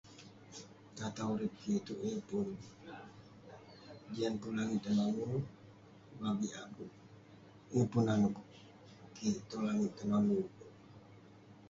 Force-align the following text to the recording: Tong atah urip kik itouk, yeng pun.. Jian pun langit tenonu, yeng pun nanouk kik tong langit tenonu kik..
Tong 0.95 1.05
atah 1.07 1.27
urip 1.33 1.53
kik 1.59 1.73
itouk, 1.77 2.01
yeng 2.05 2.19
pun.. 2.29 2.47
Jian 4.13 4.33
pun 4.41 4.53
langit 4.59 4.79
tenonu, 4.83 5.27
yeng 7.73 7.87
pun 7.91 8.03
nanouk 8.07 8.35
kik 9.15 9.39
tong 9.49 9.63
langit 9.67 9.91
tenonu 9.97 10.35
kik.. 10.55 10.67